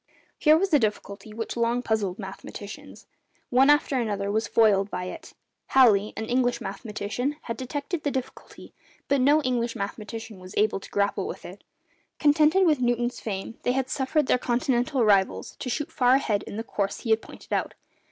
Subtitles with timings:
[0.39, 3.05] Here was a difficulty which long puzzled mathematicians.
[3.51, 5.35] One after another was foiled by it.
[5.67, 8.73] Halley, an English mathematician, had detected the difficulty,
[9.07, 11.63] but no English mathematician was able to grapple with it.
[12.17, 16.57] Contented with Newton's fame, they had suffered their Continental rivals to shoot far ahead in
[16.57, 17.75] the course he had pointed out.